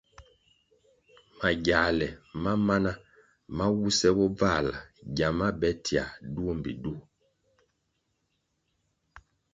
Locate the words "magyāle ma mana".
1.39-2.91